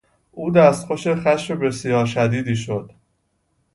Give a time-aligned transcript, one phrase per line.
[0.31, 2.91] او دستخوش خشم بسیار شدیدی شد.